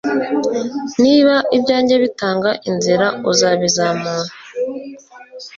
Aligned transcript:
Niba 1.03 1.35
ibyanjye 1.57 1.95
bitanga 2.03 2.49
inzira 2.69 3.07
uzabizamura 3.31 4.31